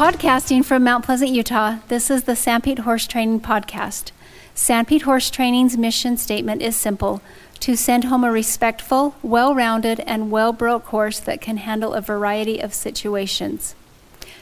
[0.00, 4.12] Podcasting from Mount Pleasant, Utah, this is the Sanpete Horse Training Podcast.
[4.54, 7.20] Sanpete Horse Training's mission statement is simple
[7.58, 12.00] to send home a respectful, well rounded, and well broke horse that can handle a
[12.00, 13.74] variety of situations.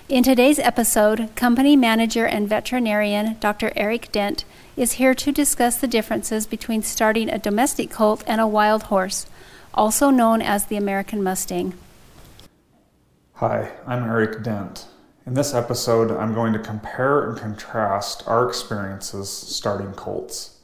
[0.08, 3.72] In today's episode, company manager and veterinarian Dr.
[3.74, 4.44] Eric Dent
[4.76, 9.26] is here to discuss the differences between starting a domestic colt and a wild horse,
[9.74, 11.74] also known as the American Mustang.
[13.32, 14.86] Hi, I'm Eric Dent.
[15.28, 20.60] In this episode, I'm going to compare and contrast our experiences starting colts.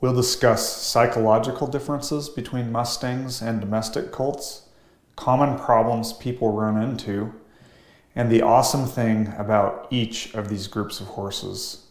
[0.00, 4.68] We'll discuss psychological differences between Mustangs and domestic colts,
[5.16, 7.34] common problems people run into,
[8.14, 11.88] and the awesome thing about each of these groups of horses.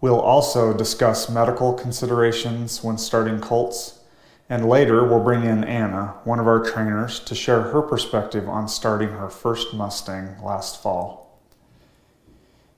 [0.00, 4.00] We'll also discuss medical considerations when starting colts
[4.48, 8.68] and later, we'll bring in Anna, one of our trainers, to share her perspective on
[8.68, 11.40] starting her first Mustang last fall.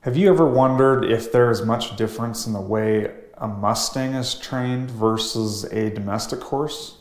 [0.00, 4.37] Have you ever wondered if there is much difference in the way a Mustang is
[4.37, 6.98] trained versus a domestic horse?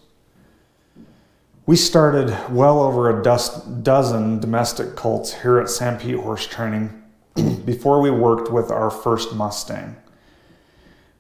[1.68, 7.04] We started well over a dozen domestic colts here at Sanpete Horse Training
[7.66, 9.96] before we worked with our first Mustang.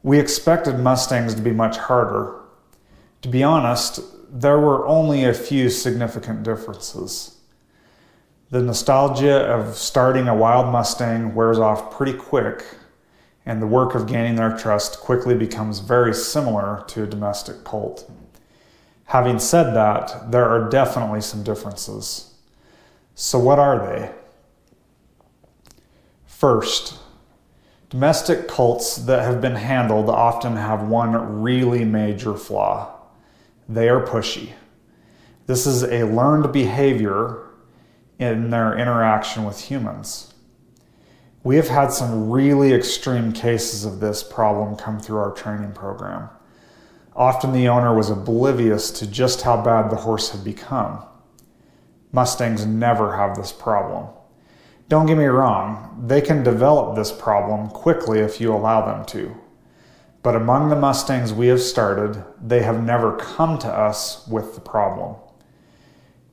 [0.02, 2.45] We expected Mustangs to be much harder,
[3.26, 7.40] to be honest, there were only a few significant differences.
[8.52, 12.64] The nostalgia of starting a wild Mustang wears off pretty quick,
[13.44, 18.08] and the work of gaining their trust quickly becomes very similar to a domestic colt.
[19.06, 22.36] Having said that, there are definitely some differences.
[23.16, 24.12] So, what are they?
[26.28, 27.00] First,
[27.90, 32.95] domestic colts that have been handled often have one really major flaw
[33.68, 34.54] they are pushy.
[35.48, 37.50] This is a learned behavior
[38.20, 40.34] in their interaction with humans.
[41.44, 46.30] We have had some really extreme cases of this problem come through our training program.
[47.16, 51.04] Often the owner was oblivious to just how bad the horse had become.
[52.12, 54.08] Mustangs never have this problem.
[54.90, 59.36] Don't get me wrong, they can develop this problem quickly if you allow them to.
[60.26, 64.60] But among the Mustangs we have started, they have never come to us with the
[64.60, 65.18] problem.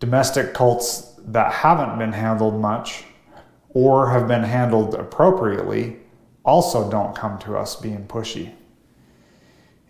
[0.00, 3.04] Domestic colts that haven't been handled much
[3.68, 5.98] or have been handled appropriately
[6.42, 8.54] also don't come to us being pushy.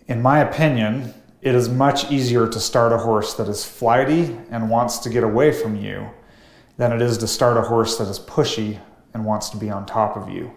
[0.09, 4.69] In my opinion, it is much easier to start a horse that is flighty and
[4.69, 6.11] wants to get away from you
[6.77, 8.81] than it is to start a horse that is pushy
[9.15, 10.53] and wants to be on top of you.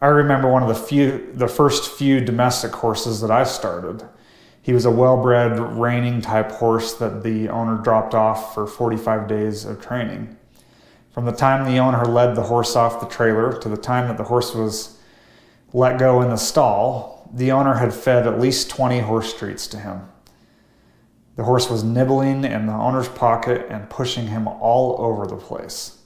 [0.00, 4.08] I remember one of the few, the first few domestic horses that I started.
[4.62, 9.64] He was a well-bred reining type horse that the owner dropped off for 45 days
[9.64, 10.36] of training.
[11.12, 14.16] From the time the owner led the horse off the trailer to the time that
[14.16, 14.98] the horse was
[15.72, 19.78] let go in the stall, the owner had fed at least 20 horse treats to
[19.78, 20.08] him.
[21.36, 25.98] The horse was nibbling in the owner's pocket and pushing him all over the place.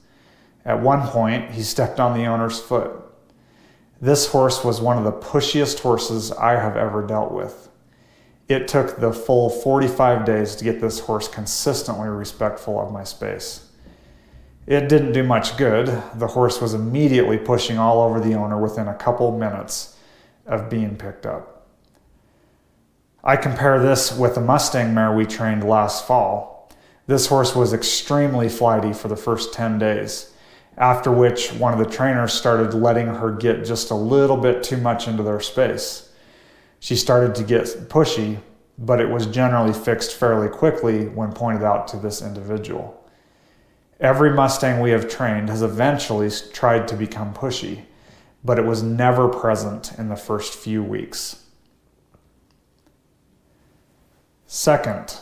[0.65, 3.04] At one point, he stepped on the owner's foot.
[4.05, 7.71] This horse was one of the pushiest horses I have ever dealt with.
[8.51, 13.71] It took the full 45 days to get this horse consistently respectful of my space.
[14.67, 15.87] It didn't do much good.
[16.17, 19.97] The horse was immediately pushing all over the owner within a couple minutes
[20.45, 21.67] of being picked up.
[23.25, 26.71] I compare this with the Mustang mare we trained last fall.
[27.07, 30.34] This horse was extremely flighty for the first 10 days
[30.77, 34.77] after which one of the trainers started letting her get just a little bit too
[34.77, 36.11] much into their space.
[36.81, 38.39] She started to get pushy,
[38.77, 43.01] but it was generally fixed fairly quickly when pointed out to this individual.
[44.01, 47.85] Every Mustang we have trained has eventually tried to become pushy,
[48.45, 51.45] but it was never present in the first few weeks.
[54.47, 55.19] Second,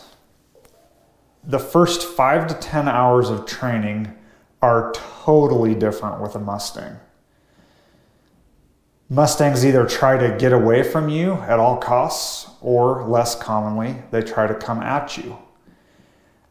[1.45, 4.17] the first five to 10 hours of training
[4.63, 6.97] are totally different with a Mustang.
[9.11, 14.23] Mustangs either try to get away from you at all costs, or less commonly, they
[14.23, 15.37] try to come at you.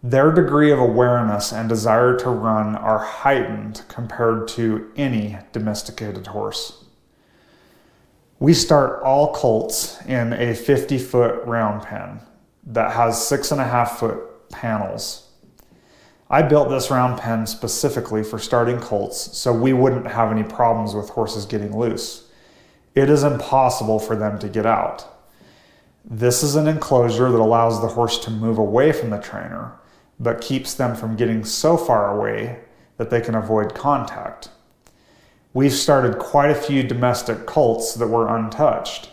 [0.04, 6.86] Their degree of awareness and desire to run are heightened compared to any domesticated horse.
[8.40, 12.19] We start all colts in a 50 foot round pen
[12.66, 15.31] that has six and a half foot panels
[16.31, 20.95] I built this round pen specifically for starting colts so we wouldn't have any problems
[20.95, 22.30] with horses getting loose.
[22.95, 25.06] It is impossible for them to get out.
[26.06, 29.74] This is an enclosure that allows the horse to move away from the trainer,
[30.22, 32.62] but keeps them from getting so far away
[32.95, 34.48] that they can avoid contact.
[35.54, 39.10] We've started quite a few domestic colts that were untouched.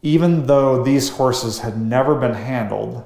[0.00, 3.04] Even though these horses had never been handled,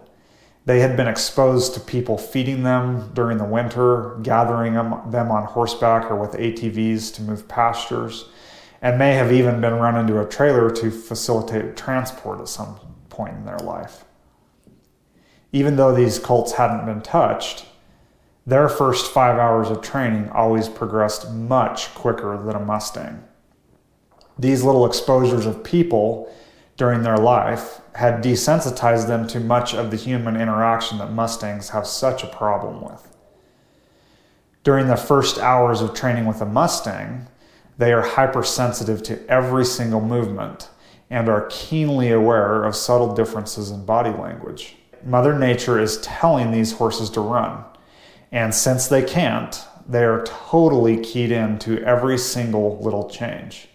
[0.65, 6.11] they had been exposed to people feeding them during the winter, gathering them on horseback
[6.11, 8.27] or with ATVs to move pastures,
[8.81, 12.79] and may have even been run into a trailer to facilitate transport at some
[13.09, 14.05] point in their life.
[15.53, 17.67] Even though these colts hadn't been touched,
[18.47, 23.23] their first five hours of training always progressed much quicker than a Mustang.
[24.39, 26.33] These little exposures of people
[26.83, 31.87] during their life had desensitized them to much of the human interaction that Mustangs have
[31.87, 33.17] such a problem with.
[34.65, 37.29] During the first hours of training with a Mustang,
[37.79, 40.71] they are hypersensitive to every single movement
[41.09, 44.75] and are keenly aware of subtle differences in body language.
[45.05, 47.63] Mother Nature is telling these horses to run,
[48.33, 53.69] and since they can't, they are totally keyed in to every single little change.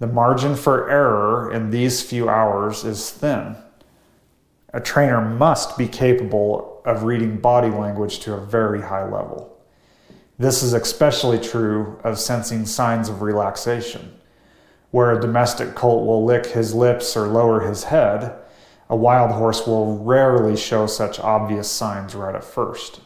[0.00, 3.54] The margin for error in these few hours is thin.
[4.72, 9.58] A trainer must be capable of reading body language to a very high level.
[10.38, 14.14] This is especially true of sensing signs of relaxation.
[14.90, 18.34] Where a domestic colt will lick his lips or lower his head,
[18.88, 23.02] a wild horse will rarely show such obvious signs right at first.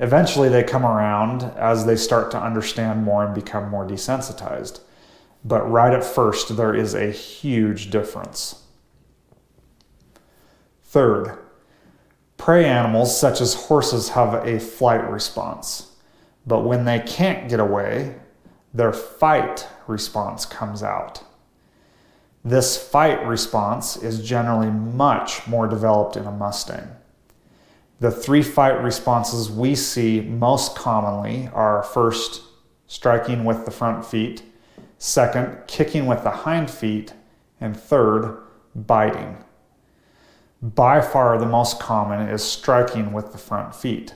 [0.00, 4.80] Eventually, they come around as they start to understand more and become more desensitized
[5.44, 8.62] but right at first, there is a huge difference.
[10.82, 11.38] Third,
[12.36, 15.96] prey animals such as horses have a flight response,
[16.46, 18.16] but when they can't get away,
[18.74, 21.22] their fight response comes out.
[22.44, 26.88] This fight response is generally much more developed in a Mustang.
[28.00, 32.42] The three fight responses we see most commonly are first,
[32.88, 34.42] striking with the front feet
[35.04, 37.12] Second, kicking with the hind feet.
[37.60, 38.40] And third,
[38.72, 39.38] biting.
[40.62, 44.14] By far the most common is striking with the front feet.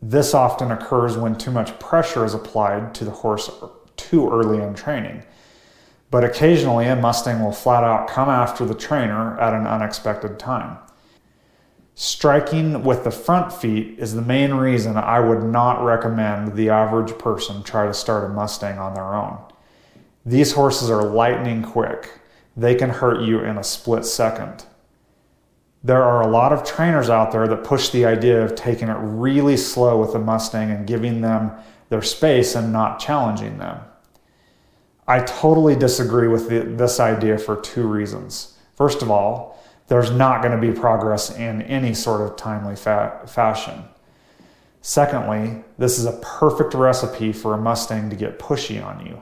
[0.00, 4.62] This often occurs when too much pressure is applied to the horse er, too early
[4.62, 5.22] in training.
[6.10, 10.78] But occasionally, a Mustang will flat out come after the trainer at an unexpected time.
[11.94, 17.18] Striking with the front feet is the main reason I would not recommend the average
[17.18, 19.38] person try to start a Mustang on their own.
[20.26, 22.20] These horses are lightning quick.
[22.56, 24.64] They can hurt you in a split second.
[25.82, 28.96] There are a lot of trainers out there that push the idea of taking it
[29.00, 31.52] really slow with the Mustang and giving them
[31.90, 33.80] their space and not challenging them.
[35.06, 38.56] I totally disagree with the, this idea for two reasons.
[38.74, 43.20] First of all, there's not going to be progress in any sort of timely fa-
[43.26, 43.84] fashion.
[44.80, 49.20] Secondly, this is a perfect recipe for a Mustang to get pushy on you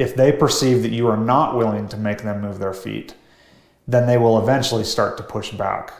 [0.00, 3.14] if they perceive that you are not willing to make them move their feet,
[3.86, 5.92] then they will eventually start to push back.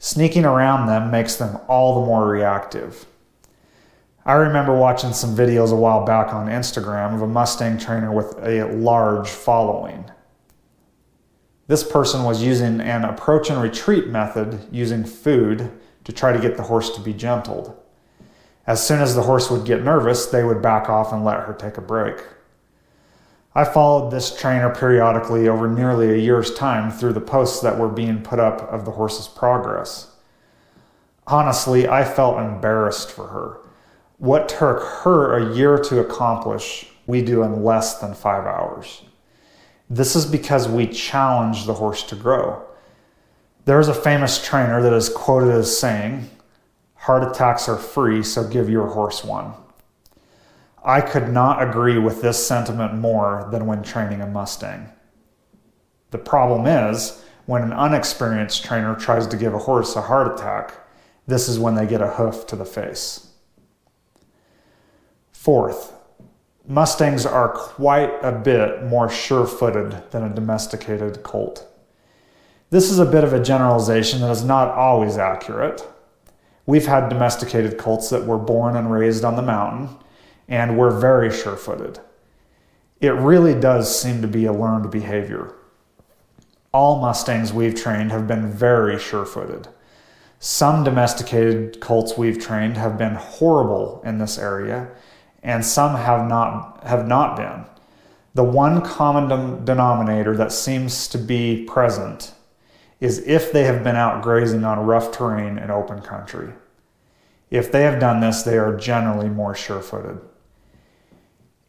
[0.00, 3.06] Sneaking around them makes them all the more reactive.
[4.26, 8.36] I remember watching some videos a while back on Instagram of a Mustang trainer with
[8.42, 10.10] a large following.
[11.68, 15.70] This person was using an approach and retreat method using food
[16.02, 17.80] to try to get the horse to be gentled.
[18.66, 21.54] As soon as the horse would get nervous, they would back off and let her
[21.54, 22.16] take a break.
[23.54, 27.88] I followed this trainer periodically over nearly a year's time through the posts that were
[27.88, 30.14] being put up of the horse's progress.
[31.26, 33.60] Honestly, I felt embarrassed for her.
[34.18, 39.02] What took her a year to accomplish, we do in less than five hours.
[39.88, 42.62] This is because we challenge the horse to grow.
[43.64, 46.30] There's a famous trainer that is quoted as saying,
[46.94, 49.54] Heart attacks are free, so give your horse one.
[50.82, 54.88] I could not agree with this sentiment more than when training a Mustang.
[56.10, 60.74] The problem is, when an unexperienced trainer tries to give a horse a heart attack,
[61.26, 63.28] this is when they get a hoof to the face.
[65.32, 65.92] Fourth,
[66.66, 71.66] Mustangs are quite a bit more sure footed than a domesticated colt.
[72.70, 75.84] This is a bit of a generalization that is not always accurate.
[76.66, 79.96] We've had domesticated colts that were born and raised on the mountain
[80.50, 82.00] and we're very sure footed.
[83.00, 85.54] It really does seem to be a learned behavior.
[86.72, 89.68] All Mustangs we've trained have been very sure footed.
[90.40, 94.90] Some domesticated colts we've trained have been horrible in this area,
[95.42, 97.64] and some have not, have not been.
[98.34, 102.32] The one common denominator that seems to be present
[103.00, 106.52] is if they have been out grazing on rough terrain and open country.
[107.50, 110.20] If they have done this, they are generally more sure footed.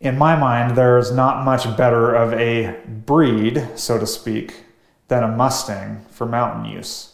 [0.02, 4.64] In my mind, there's not much better of a breed, so to speak,
[5.10, 7.14] than a Mustang for mountain use.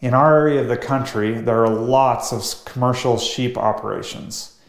[0.00, 4.60] In our area of the country, there are lots of commercial sheep operations.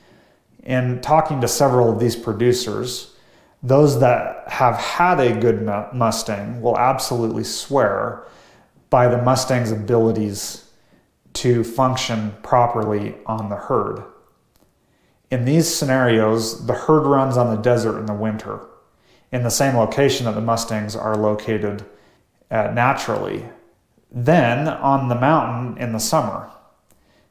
[0.64, 3.16] In talking to several of these producers,
[3.62, 5.62] those that have had a good
[5.94, 8.24] Mustang will absolutely swear
[8.90, 10.72] by the Mustang's abilities
[11.34, 14.04] to function properly on the herd.
[15.32, 18.60] In these scenarios, the herd runs on the desert in the winter,
[19.32, 21.86] in the same location that the Mustangs are located
[22.52, 23.46] uh, naturally.
[24.12, 26.52] Then on the mountain in the summer,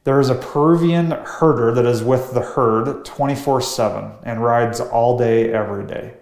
[0.03, 5.15] there is a Peruvian herder that is with the herd 24 7 and rides all
[5.15, 6.15] day, every day.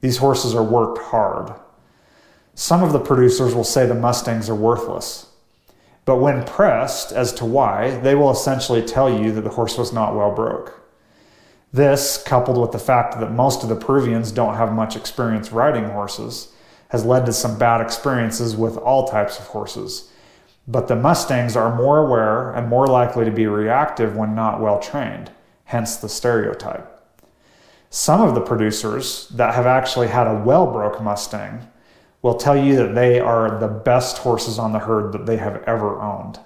[0.00, 1.52] These horses are worked hard.
[2.54, 5.26] Some of the producers will say the Mustangs are worthless.
[6.06, 9.92] But when pressed as to why, they will essentially tell you that the horse was
[9.92, 10.79] not well broke.
[11.72, 15.84] This, coupled with the fact that most of the Peruvians don't have much experience riding
[15.84, 16.52] horses,
[16.88, 20.10] has led to some bad experiences with all types of horses.
[20.66, 24.80] But the Mustangs are more aware and more likely to be reactive when not well
[24.80, 25.30] trained,
[25.64, 26.88] hence the stereotype.
[27.88, 31.68] Some of the producers that have actually had a well broke Mustang
[32.22, 35.62] will tell you that they are the best horses on the herd that they have
[35.64, 36.38] ever owned.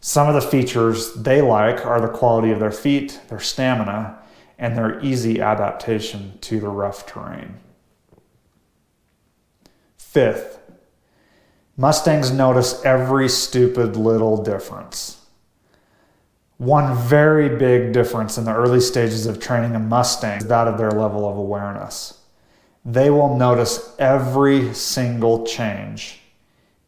[0.00, 4.18] Some of the features they like are the quality of their feet, their stamina,
[4.58, 7.56] and their easy adaptation to the rough terrain.
[9.96, 10.60] Fifth,
[11.76, 15.20] Mustangs notice every stupid little difference.
[16.56, 20.78] One very big difference in the early stages of training a Mustang is that of
[20.78, 22.20] their level of awareness.
[22.84, 26.20] They will notice every single change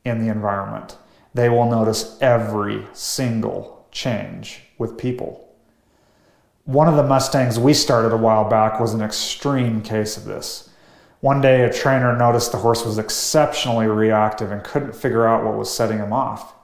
[0.04, 0.96] in the environment.
[1.34, 5.45] They will notice every single change with people.
[6.66, 10.68] One of the Mustangs we started a while back was an extreme case of this.
[11.20, 15.56] One day, a trainer noticed the horse was exceptionally reactive and couldn't figure out what
[15.56, 16.54] was setting him off.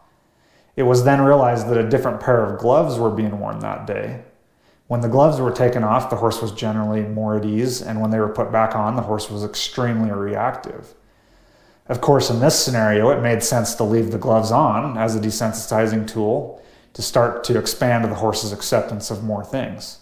[0.74, 4.24] It was then realized that a different pair of gloves were being worn that day.
[4.88, 8.10] When the gloves were taken off, the horse was generally more at ease, and when
[8.10, 10.94] they were put back on, the horse was extremely reactive.
[11.86, 15.20] Of course, in this scenario, it made sense to leave the gloves on as a
[15.20, 16.60] desensitizing tool
[16.94, 19.98] to start to expand the horse's acceptance of more things.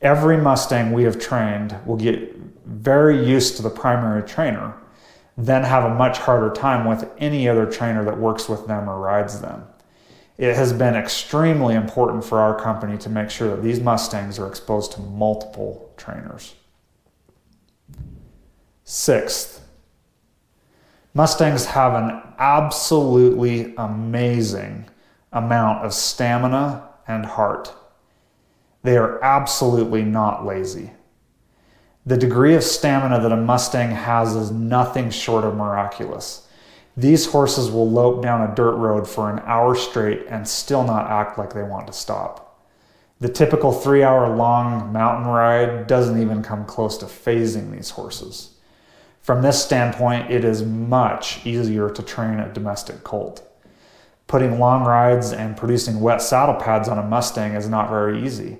[0.00, 4.74] Every Mustang we have trained will get very used to the primary trainer,
[5.36, 8.98] then have a much harder time with any other trainer that works with them or
[8.98, 9.64] rides them.
[10.36, 14.46] It has been extremely important for our company to make sure that these Mustangs are
[14.46, 16.54] exposed to multiple trainers.
[18.84, 19.60] Sixth,
[21.12, 24.88] Mustangs have an absolutely amazing
[25.32, 27.74] amount of stamina and heart.
[28.82, 30.92] They are absolutely not lazy.
[32.06, 36.48] The degree of stamina that a Mustang has is nothing short of miraculous.
[36.96, 41.10] These horses will lope down a dirt road for an hour straight and still not
[41.10, 42.66] act like they want to stop.
[43.20, 48.54] The typical three hour long mountain ride doesn't even come close to fazing these horses.
[49.20, 53.47] From this standpoint, it is much easier to train a domestic colt.
[54.28, 58.58] Putting long rides and producing wet saddle pads on a Mustang is not very easy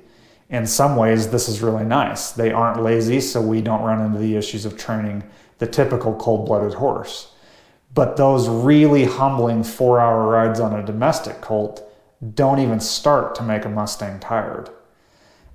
[0.51, 2.31] in some ways, this is really nice.
[2.31, 5.25] They aren't lazy, so we don't run into the issues of training
[5.59, 7.33] the typical cold blooded horse.
[7.93, 11.85] But those really humbling four hour rides on a domestic colt
[12.35, 14.71] don't even start to make a Mustang tired.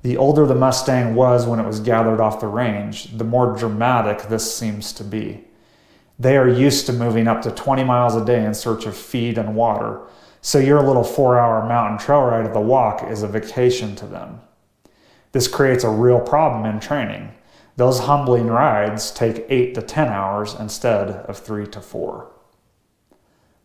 [0.03, 4.23] The older the Mustang was when it was gathered off the range, the more dramatic
[4.23, 5.45] this seems to be.
[6.19, 9.37] They are used to moving up to 20 miles a day in search of feed
[9.37, 10.01] and water,
[10.41, 14.05] so your little four hour mountain trail ride of the walk is a vacation to
[14.05, 14.41] them.
[15.31, 17.31] This creates a real problem in training.
[17.75, 22.31] Those humbling rides take 8 to 10 hours instead of 3 to 4.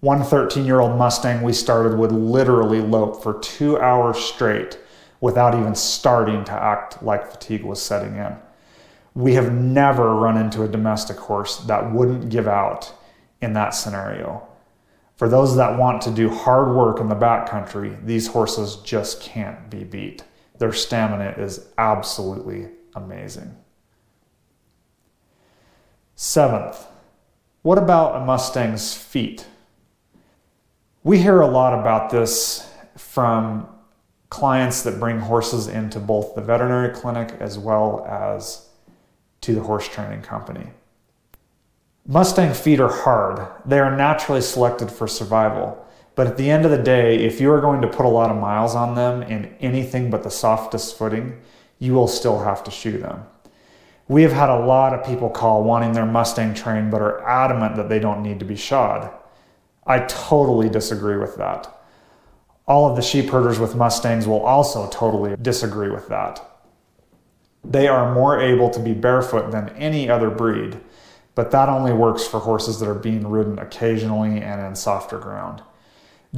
[0.00, 4.78] One 13 year old Mustang we started would literally lope for two hours straight
[5.20, 8.36] without even starting to act like fatigue was setting in.
[9.18, 12.94] We have never run into a domestic horse that wouldn't give out
[13.42, 14.46] in that scenario.
[15.16, 19.68] For those that want to do hard work in the backcountry, these horses just can't
[19.68, 20.22] be beat.
[20.60, 23.56] Their stamina is absolutely amazing.
[26.14, 26.86] Seventh,
[27.62, 29.48] what about a Mustang's feet?
[31.02, 33.68] We hear a lot about this from
[34.30, 38.67] clients that bring horses into both the veterinary clinic as well as
[39.42, 40.68] to the horse training company.
[42.06, 43.46] Mustang feet are hard.
[43.66, 45.84] They are naturally selected for survival
[46.18, 48.28] But at the end of the day, if you are going to put a lot
[48.28, 51.40] of miles on them in anything but the softest footing,
[51.78, 53.22] you will still have to shoe them.
[54.08, 57.76] We have had a lot of people call wanting their Mustang trained but are adamant
[57.76, 59.12] that they don't need to be shod.
[59.86, 61.72] I totally disagree with that.
[62.66, 66.44] All of the sheep herders with Mustangs will also totally disagree with that.
[67.64, 70.78] They are more able to be barefoot than any other breed,
[71.34, 75.62] but that only works for horses that are being ridden occasionally and in softer ground.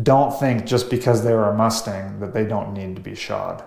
[0.01, 3.65] Don't think just because they are a Mustang that they don't need to be shod.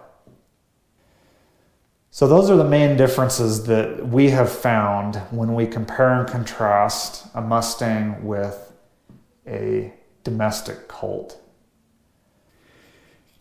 [2.11, 7.25] So, those are the main differences that we have found when we compare and contrast
[7.33, 8.71] a Mustang with
[9.47, 9.91] a
[10.23, 11.41] domestic colt.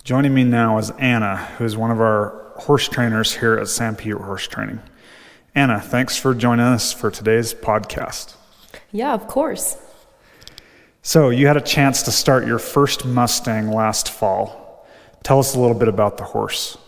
[0.04, 4.23] Joining me now is Anna, who is one of our horse trainers here at Sanpete
[4.23, 4.80] Horse Training.
[5.54, 8.35] Anna, thanks for joining us for today's podcast.
[8.90, 9.76] Yeah, of course.
[11.02, 14.87] So, you had a chance to start your first Mustang last fall.
[15.23, 16.78] Tell us a little bit about the horse.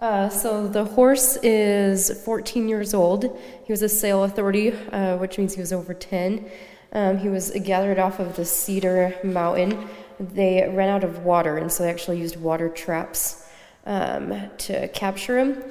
[0.00, 3.24] Uh, so the horse is 14 years old.
[3.64, 6.50] He was a sale authority, uh, which means he was over 10.
[6.92, 9.88] Um, he was gathered off of the Cedar Mountain.
[10.20, 13.43] They ran out of water, and so they actually used water traps
[13.86, 15.62] um, to capture him.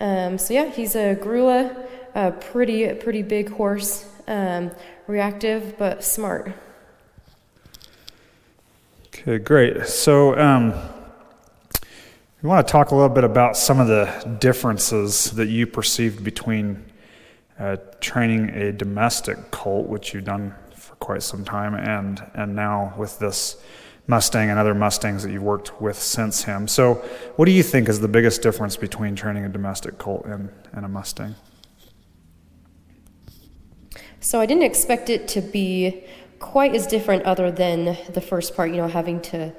[0.00, 4.70] Um, so yeah, he's a Grulla, a pretty pretty big horse, um,
[5.06, 6.52] reactive but smart.
[9.06, 9.86] Okay, great.
[9.86, 10.74] So um,
[12.42, 16.24] we want to talk a little bit about some of the differences that you perceived
[16.24, 16.84] between
[17.58, 22.92] uh, training a domestic colt, which you've done for quite some time, and and now
[22.96, 23.62] with this
[24.06, 26.66] Mustang and other Mustangs that you've worked with since him.
[26.66, 26.94] So,
[27.36, 30.84] what do you think is the biggest difference between training a domestic colt and, and
[30.84, 31.36] a Mustang?
[34.20, 36.04] So, I didn't expect it to be
[36.40, 39.52] quite as different, other than the first part, you know, having to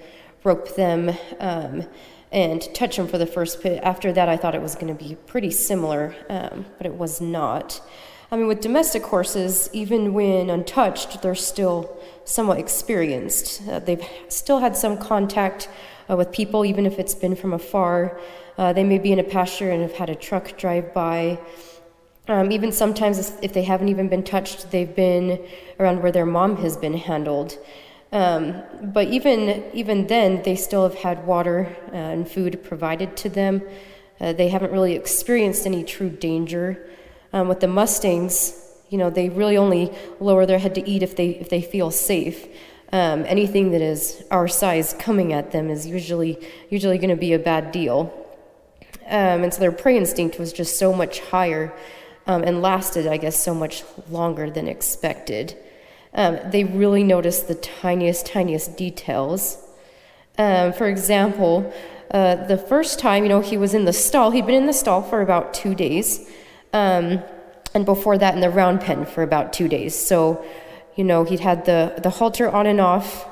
[0.44, 1.12] rope them.
[1.40, 1.88] Um,
[2.34, 3.80] and touch them for the first pit.
[3.84, 7.22] After that, I thought it was going to be pretty similar, um, but it was
[7.22, 7.80] not.
[8.34, 13.62] I mean, with domestic horses, even when untouched, they're still somewhat experienced.
[13.70, 15.70] Uh, they've still had some contact
[16.10, 18.20] uh, with people, even if it's been from afar.
[18.58, 21.40] Uh, they may be in a pasture and have had a truck drive by.
[22.28, 25.40] Um, even sometimes, if they haven't even been touched, they've been
[25.80, 27.60] around where their mom has been handled.
[28.12, 33.30] Um, but even even then, they still have had water uh, and food provided to
[33.30, 33.62] them.
[34.20, 36.90] Uh, they haven't really experienced any true danger.
[37.34, 38.54] Um, with the Mustangs,
[38.90, 41.92] you know, they really only lower their head to eat if they if they feel
[41.92, 42.48] safe.
[42.92, 46.38] Um, anything that is our size coming at them is usually
[46.70, 48.14] usually going to be a bad deal.
[49.08, 51.74] Um, and so their prey instinct was just so much higher
[52.28, 55.58] um, and lasted, I guess, so much longer than expected.
[56.14, 59.58] Um, they really noticed the tiniest, tiniest details.
[60.38, 61.74] Um, for example,
[62.12, 64.74] uh, the first time, you know, he was in the stall, he'd been in the
[64.74, 66.30] stall for about two days.
[66.74, 67.22] Um,
[67.74, 69.96] and before that, in the round pen for about two days.
[69.96, 70.44] So,
[70.96, 73.28] you know, he'd had the, the halter on and off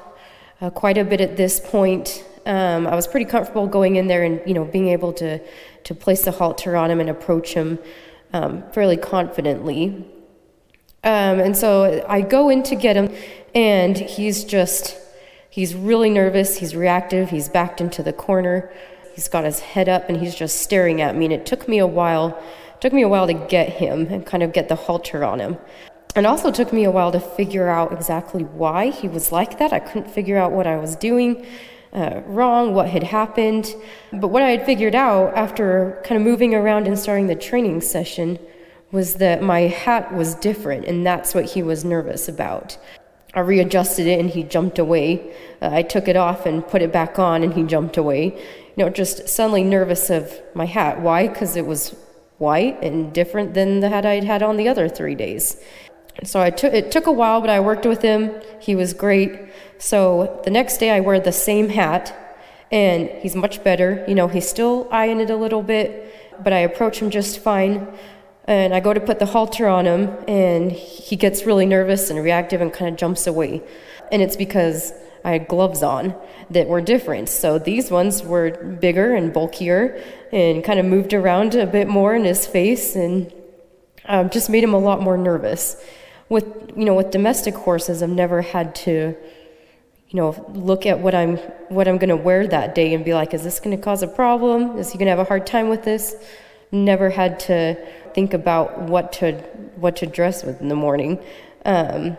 [0.62, 2.23] uh, quite a bit at this point.
[2.45, 5.39] Um, I was pretty comfortable going in there and, you know, being able to,
[5.84, 7.77] to place the halter on him and approach him
[8.34, 10.06] um, fairly confidently.
[11.04, 13.13] Um, and so I go in to get him,
[13.56, 14.97] and he's just,
[15.49, 16.58] he's really nervous.
[16.58, 17.32] He's reactive.
[17.32, 18.71] He's backed into the corner.
[19.15, 21.25] He's got his head up, and he's just staring at me.
[21.25, 22.41] And it took me a while,
[22.82, 25.58] took me a while to get him and kind of get the halter on him.
[26.15, 29.72] And also took me a while to figure out exactly why he was like that.
[29.72, 31.46] I couldn't figure out what I was doing
[31.94, 33.74] uh, wrong, what had happened.
[34.12, 37.80] But what I had figured out after kind of moving around and starting the training
[37.82, 38.39] session
[38.91, 42.78] was that my hat was different, and that's what he was nervous about.
[43.34, 45.34] I readjusted it and he jumped away.
[45.62, 48.26] Uh, I took it off and put it back on and he jumped away.
[48.76, 51.00] You know, just suddenly nervous of my hat.
[51.00, 51.30] Why?
[51.30, 51.96] Because it was
[52.41, 55.56] white and different than the hat I'd had on the other three days.
[56.23, 58.32] So I took it took a while, but I worked with him.
[58.60, 59.39] He was great.
[59.77, 62.13] So the next day I wear the same hat
[62.71, 64.04] and he's much better.
[64.08, 65.88] You know, he's still eyeing it a little bit,
[66.43, 67.88] but I approach him just fine
[68.45, 72.21] and I go to put the halter on him, and he gets really nervous and
[72.21, 73.62] reactive and kind of jumps away.
[74.12, 74.93] And it's because
[75.24, 76.16] I had gloves on
[76.50, 77.30] that were different.
[77.30, 82.16] So these ones were bigger and bulkier and kind of moved around a bit more
[82.16, 83.32] in his face and
[84.06, 85.76] um, just made him a lot more nervous.
[86.30, 89.16] With you know, with domestic horses, I've never had to,
[90.10, 93.14] you know, look at what I'm what I'm going to wear that day and be
[93.14, 94.78] like, is this going to cause a problem?
[94.78, 96.16] Is he going to have a hard time with this?
[96.72, 97.76] Never had to
[98.14, 99.34] think about what to
[99.76, 101.20] what to dress with in the morning.
[101.66, 102.18] Um,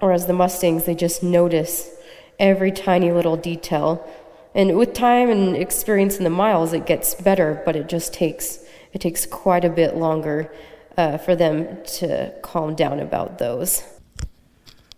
[0.00, 1.90] whereas the Mustangs, they just notice
[2.38, 4.08] every tiny little detail.
[4.54, 8.58] And with time and experience in the miles, it gets better, but it just takes
[8.92, 10.52] it takes quite a bit longer
[10.98, 13.82] uh, for them to calm down about those.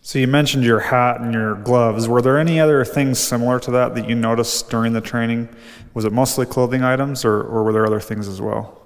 [0.01, 2.09] So you mentioned your hat and your gloves.
[2.09, 5.49] Were there any other things similar to that that you noticed during the training?
[5.95, 8.81] Was it mostly clothing items, or, or were there other things as well?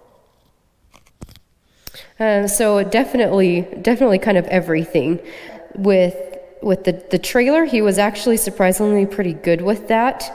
[2.21, 5.19] Uh, so definitely, definitely, kind of everything.
[5.75, 10.31] With with the the trailer, he was actually surprisingly pretty good with that.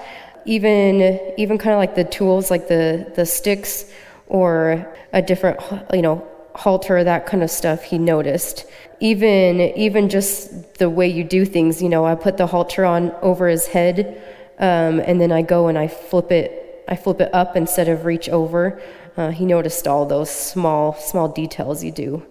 [0.45, 3.91] Even even kind of like the tools, like the the sticks
[4.27, 5.59] or a different,
[5.93, 7.83] you know, halter, that kind of stuff.
[7.83, 8.65] He noticed
[8.99, 11.81] even even just the way you do things.
[11.81, 14.21] You know, I put the halter on over his head,
[14.59, 16.83] um, and then I go and I flip it.
[16.87, 18.81] I flip it up instead of reach over.
[19.15, 22.23] Uh, he noticed all those small small details you do.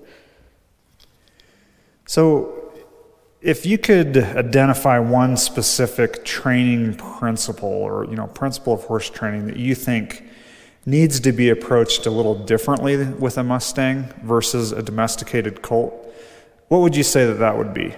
[2.06, 2.61] So,
[3.42, 9.46] if you could identify one specific training principle or you know principle of horse training
[9.46, 10.24] that you think
[10.86, 15.94] needs to be approached a little differently with a Mustang versus a domesticated colt,
[16.68, 17.94] what would you say that that would be?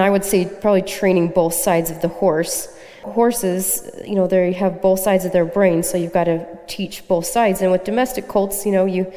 [0.00, 2.68] I would say probably training both sides of the horse.
[3.02, 7.06] Horses, you know, they have both sides of their brain, so you've got to teach
[7.06, 7.60] both sides.
[7.60, 9.12] And with domestic colts, you know, you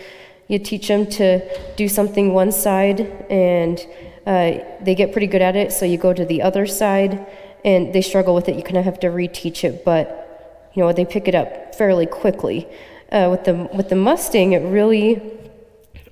[0.50, 1.42] you teach them to
[1.76, 3.86] do something one side, and
[4.28, 5.72] uh, they get pretty good at it.
[5.72, 7.26] So you go to the other side,
[7.64, 8.56] and they struggle with it.
[8.56, 12.06] You kind of have to reteach it, but you know, they pick it up fairly
[12.06, 12.68] quickly.
[13.12, 15.22] Uh, with the with the Mustang, it really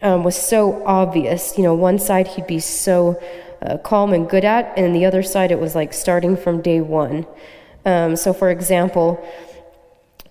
[0.01, 1.57] um, was so obvious.
[1.57, 3.21] You know, one side he'd be so
[3.61, 6.81] uh, calm and good at, and the other side it was like starting from day
[6.81, 7.27] one.
[7.85, 9.23] Um, so, for example,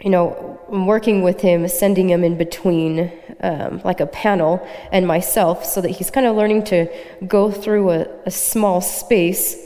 [0.04, 5.06] you know, I'm working with him, sending him in between um, like a panel and
[5.06, 6.88] myself, so that he's kind of learning to
[7.26, 9.56] go through a, a small space,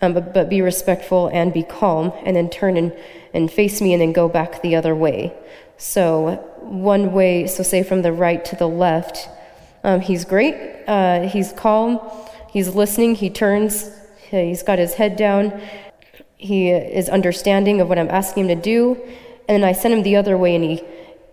[0.00, 2.92] um, but, but be respectful and be calm, and then turn and
[3.34, 5.34] and face me and then go back the other way.
[5.76, 9.28] So, one way, so say from the right to the left,
[9.84, 10.54] um, he's great.
[10.86, 12.00] Uh, he's calm.
[12.50, 13.16] He's listening.
[13.16, 13.90] He turns.
[14.30, 15.60] He's got his head down.
[16.36, 18.96] He is understanding of what I'm asking him to do.
[19.48, 20.84] And then I send him the other way and he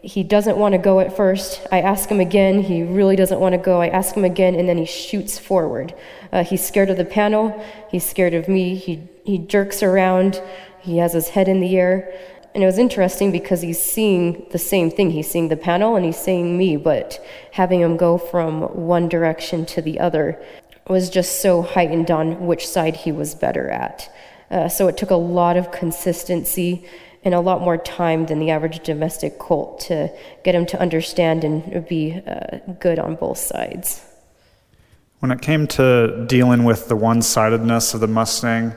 [0.05, 1.65] he doesn't want to go at first.
[1.71, 2.61] I ask him again.
[2.61, 3.81] He really doesn't want to go.
[3.81, 5.95] I ask him again, and then he shoots forward.
[6.31, 7.65] Uh, he's scared of the panel.
[7.89, 8.75] He's scared of me.
[8.75, 10.41] He he jerks around.
[10.79, 12.13] He has his head in the air.
[12.53, 15.09] And it was interesting because he's seeing the same thing.
[15.09, 17.19] He's seeing the panel and he's seeing me, but
[17.51, 20.41] having him go from one direction to the other
[20.87, 24.09] was just so heightened on which side he was better at.
[24.49, 26.87] Uh, so it took a lot of consistency
[27.25, 30.09] and a lot more time than the average domestic colt to
[30.43, 34.01] get him to understand and be uh, good on both sides.
[35.19, 38.75] When it came to dealing with the one sidedness of the Mustang,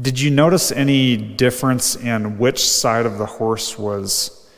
[0.00, 4.48] did you notice any difference in which side of the horse was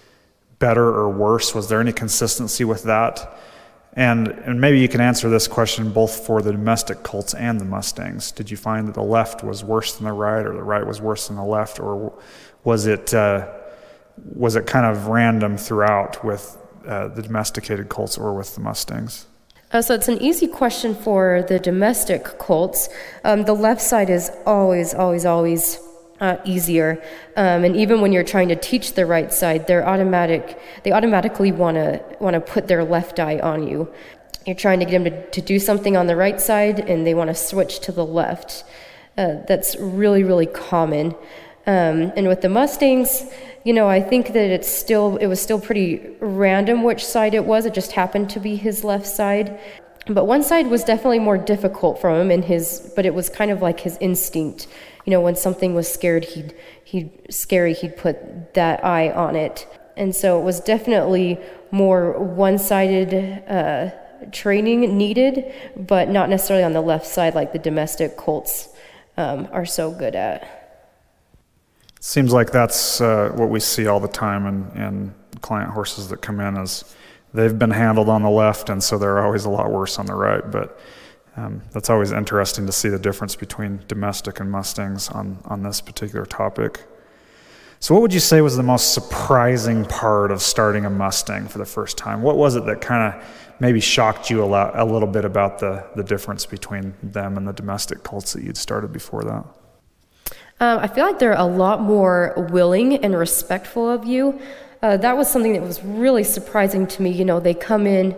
[0.58, 1.54] better or worse?
[1.54, 3.38] Was there any consistency with that?
[3.94, 7.64] And, and maybe you can answer this question both for the domestic colts and the
[7.64, 8.30] Mustangs.
[8.30, 11.00] Did you find that the left was worse than the right, or the right was
[11.00, 12.12] worse than the left, or
[12.62, 13.48] was it, uh,
[14.16, 19.26] was it kind of random throughout with uh, the domesticated colts or with the Mustangs?
[19.72, 22.88] Uh, so it's an easy question for the domestic colts.
[23.24, 25.78] Um, the left side is always, always, always
[26.20, 27.02] uh, easier,
[27.36, 30.60] um, and even when you're trying to teach the right side, they're automatic.
[30.82, 33.90] They automatically want to want to put their left eye on you.
[34.46, 37.14] You're trying to get them to, to do something on the right side, and they
[37.14, 38.64] want to switch to the left.
[39.16, 41.14] Uh, that's really, really common.
[41.66, 43.30] Um, and with the Mustangs,
[43.64, 47.44] you know, I think that it's still it was still pretty random which side it
[47.44, 47.66] was.
[47.66, 49.60] It just happened to be his left side.
[50.06, 53.50] But one side was definitely more difficult for him and his but it was kind
[53.50, 54.66] of like his instinct.
[55.04, 59.66] You know, when something was scared, he'd he'd scary, he'd put that eye on it.
[59.96, 61.38] And so it was definitely
[61.70, 63.90] more one-sided uh,
[64.32, 68.68] training needed, but not necessarily on the left side like the domestic colts
[69.16, 70.56] um, are so good at.
[72.00, 76.22] Seems like that's uh, what we see all the time in, in client horses that
[76.22, 76.96] come in is
[77.34, 80.14] they've been handled on the left, and so they're always a lot worse on the
[80.14, 80.50] right.
[80.50, 80.80] But
[81.36, 85.80] um, that's always interesting to see the difference between domestic and Mustangs on, on this
[85.80, 86.82] particular topic.
[87.78, 91.58] So, what would you say was the most surprising part of starting a Mustang for
[91.58, 92.20] the first time?
[92.20, 93.24] What was it that kind of
[93.58, 97.48] maybe shocked you a, lot, a little bit about the, the difference between them and
[97.48, 99.44] the domestic colts that you'd started before that?
[100.60, 104.38] Um, I feel like they're a lot more willing and respectful of you.
[104.82, 107.10] Uh, that was something that was really surprising to me.
[107.10, 108.14] You know, they come in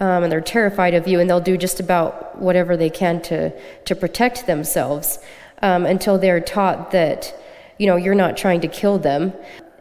[0.00, 3.52] um, and they're terrified of you, and they'll do just about whatever they can to
[3.84, 5.18] to protect themselves.
[5.64, 7.34] um, until they're taught that,
[7.78, 9.32] you know, you're not trying to kill them.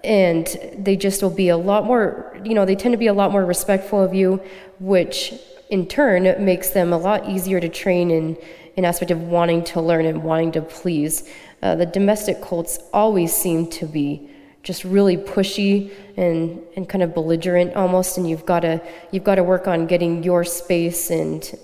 [0.04, 0.47] And
[0.78, 3.32] they just will be a lot more, you know, they tend to be a lot
[3.32, 4.41] more respectful of you,
[4.80, 5.34] which
[5.69, 8.38] in turn makes them a lot easier to train in
[8.78, 11.30] an aspect of wanting to learn and wanting to please.
[11.62, 14.30] Uh, the domestic colts always seem to be
[14.63, 19.36] just really pushy and, and kind of belligerent almost, and you've got to you've got
[19.36, 21.58] to work on getting your space and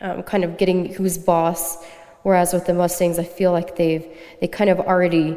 [0.00, 1.82] um, kind of getting who's boss.
[2.22, 4.06] Whereas with the Mustangs, I feel like they've
[4.40, 5.36] they kind of already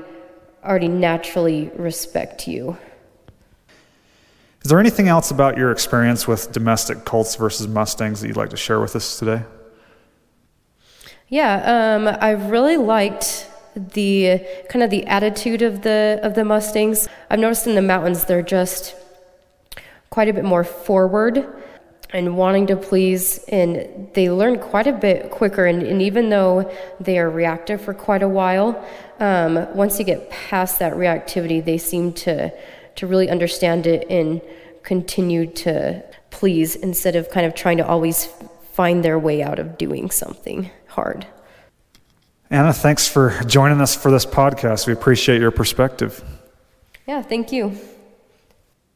[0.64, 2.78] already naturally respect you.
[4.64, 8.50] Is there anything else about your experience with domestic colts versus Mustangs that you'd like
[8.50, 9.44] to share with us today?
[11.30, 17.08] Yeah, um, I really liked the kind of the attitude of the of the Mustangs.
[17.30, 18.96] I've noticed in the mountains they're just
[20.10, 21.46] quite a bit more forward
[22.12, 26.72] and wanting to please and they learn quite a bit quicker and, and even though
[27.02, 28.86] they are reactive for quite a while
[29.20, 32.50] um, once you get past that reactivity they seem to
[32.96, 34.42] to really understand it and
[34.84, 38.30] continue to please instead of kind of trying to always
[38.74, 41.26] find their way out of doing something hard.
[42.50, 44.88] Anna, thanks for joining us for this podcast.
[44.88, 46.24] We appreciate your perspective.
[47.06, 47.78] Yeah, thank you.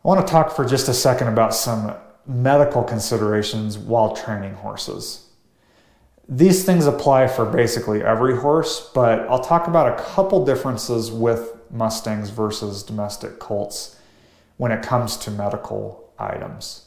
[0.04, 1.94] I want to talk for just a second about some
[2.26, 5.28] medical considerations while training horses.
[6.30, 11.54] These things apply for basically every horse, but I'll talk about a couple differences with
[11.70, 13.98] Mustangs versus domestic colts
[14.56, 16.86] when it comes to medical items.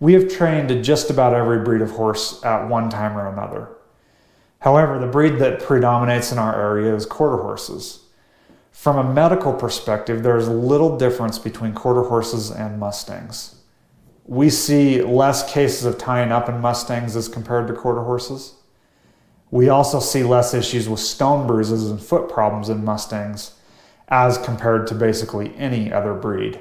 [0.00, 3.68] We have trained just about every breed of horse at one time or another.
[4.62, 8.04] However, the breed that predominates in our area is quarter horses.
[8.70, 13.56] From a medical perspective, there's little difference between quarter horses and Mustangs.
[14.24, 18.54] We see less cases of tying up in Mustangs as compared to quarter horses.
[19.50, 23.54] We also see less issues with stone bruises and foot problems in Mustangs
[24.08, 26.60] as compared to basically any other breed.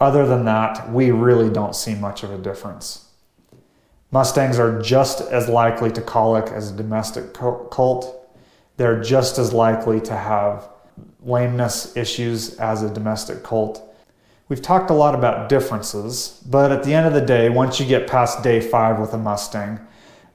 [0.00, 3.07] Other than that, we really don't see much of a difference.
[4.10, 8.14] Mustangs are just as likely to colic as a domestic colt.
[8.78, 10.68] They're just as likely to have
[11.22, 13.84] lameness issues as a domestic colt.
[14.48, 17.86] We've talked a lot about differences, but at the end of the day, once you
[17.86, 19.78] get past day five with a Mustang,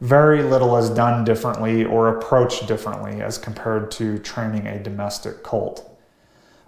[0.01, 5.89] very little is done differently or approached differently as compared to training a domestic colt.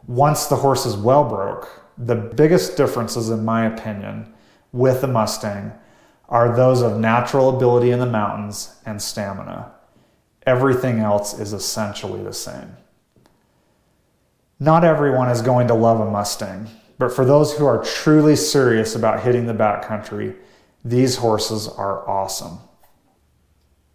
[0.07, 4.33] Once the horse is well broke, the biggest differences, in my opinion,
[4.71, 5.71] with a Mustang
[6.29, 9.71] are those of natural ability in the mountains and stamina.
[10.45, 12.77] Everything else is essentially the same.
[14.59, 18.95] Not everyone is going to love a Mustang, but for those who are truly serious
[18.95, 20.35] about hitting the backcountry,
[20.83, 22.59] these horses are awesome.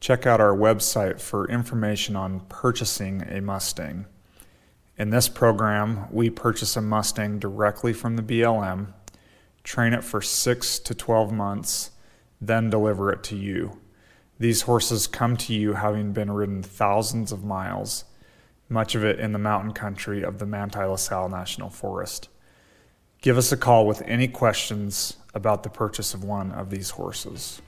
[0.01, 4.07] Check out our website for information on purchasing a Mustang.
[4.97, 8.93] In this program, we purchase a Mustang directly from the BLM,
[9.65, 11.90] train it for six to 12 months,
[12.41, 13.79] then deliver it to you.
[14.39, 18.05] These horses come to you having been ridden thousands of miles,
[18.69, 22.29] much of it in the mountain country of the Manti La Sal National Forest.
[23.21, 27.61] Give us a call with any questions about the purchase of one of these horses.